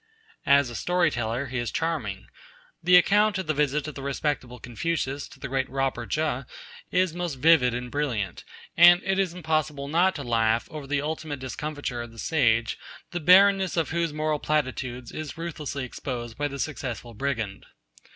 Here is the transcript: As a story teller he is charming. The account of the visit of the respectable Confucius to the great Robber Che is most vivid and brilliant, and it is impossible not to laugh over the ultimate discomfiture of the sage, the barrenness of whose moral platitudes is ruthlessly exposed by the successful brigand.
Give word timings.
As 0.47 0.71
a 0.71 0.75
story 0.75 1.11
teller 1.11 1.45
he 1.45 1.59
is 1.59 1.71
charming. 1.71 2.25
The 2.81 2.95
account 2.97 3.37
of 3.37 3.45
the 3.45 3.53
visit 3.53 3.87
of 3.87 3.93
the 3.93 4.01
respectable 4.01 4.57
Confucius 4.57 5.27
to 5.27 5.39
the 5.39 5.47
great 5.47 5.69
Robber 5.69 6.07
Che 6.07 6.41
is 6.89 7.13
most 7.13 7.35
vivid 7.35 7.75
and 7.75 7.91
brilliant, 7.91 8.43
and 8.75 8.99
it 9.03 9.19
is 9.19 9.35
impossible 9.35 9.87
not 9.87 10.15
to 10.15 10.23
laugh 10.23 10.67
over 10.71 10.87
the 10.87 11.03
ultimate 11.03 11.37
discomfiture 11.39 12.01
of 12.01 12.11
the 12.11 12.17
sage, 12.17 12.79
the 13.11 13.19
barrenness 13.19 13.77
of 13.77 13.91
whose 13.91 14.11
moral 14.11 14.39
platitudes 14.39 15.11
is 15.11 15.37
ruthlessly 15.37 15.83
exposed 15.85 16.35
by 16.35 16.47
the 16.47 16.57
successful 16.57 17.13
brigand. 17.13 17.67